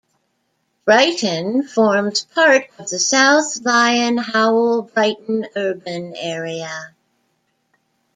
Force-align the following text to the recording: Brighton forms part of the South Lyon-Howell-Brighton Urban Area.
Brighton 0.83 1.61
forms 1.61 2.25
part 2.25 2.71
of 2.79 2.89
the 2.89 2.97
South 2.97 3.59
Lyon-Howell-Brighton 3.63 5.45
Urban 5.55 6.15
Area. 6.15 6.95